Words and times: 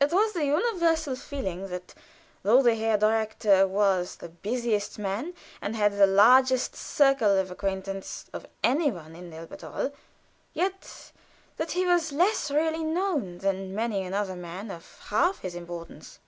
It 0.00 0.10
was 0.10 0.32
the 0.32 0.46
universal 0.46 1.14
feeling 1.14 1.68
that 1.68 1.94
though 2.42 2.60
the 2.60 2.74
Herr 2.74 2.98
Direktor 2.98 3.68
was 3.68 4.16
the 4.16 4.28
busiest 4.28 4.98
man, 4.98 5.32
and 5.62 5.76
had 5.76 5.92
the 5.96 6.08
largest 6.08 6.74
circle 6.74 7.38
of 7.38 7.52
acquaintance 7.52 8.26
of 8.32 8.46
any 8.64 8.90
one 8.90 9.14
in 9.14 9.32
Elberthal, 9.32 9.92
yet 10.54 11.12
that 11.56 11.70
he 11.70 11.86
was 11.86 12.10
less 12.10 12.50
really 12.50 12.82
known 12.82 13.38
than 13.38 13.72
many 13.72 14.02
another 14.02 14.34
man 14.34 14.72
of 14.72 14.98
half 15.02 15.38
his 15.38 15.54
importance. 15.54 16.18